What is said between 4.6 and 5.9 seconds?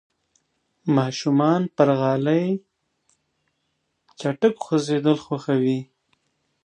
خوځېدل خوښوي.